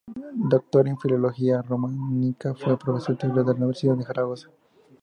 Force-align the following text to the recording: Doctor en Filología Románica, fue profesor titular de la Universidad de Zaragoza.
Doctor 0.49 0.87
en 0.87 0.97
Filología 0.97 1.61
Románica, 1.61 2.55
fue 2.55 2.75
profesor 2.75 3.15
titular 3.19 3.45
de 3.45 3.51
la 3.51 3.57
Universidad 3.57 3.95
de 3.97 4.03
Zaragoza. 4.03 4.49